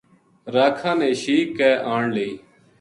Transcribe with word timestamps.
راکھاں 0.55 0.95
نے 0.99 1.09
شیک 1.21 1.47
کے 1.57 1.69
آن 1.93 2.03
لئی 2.15 2.31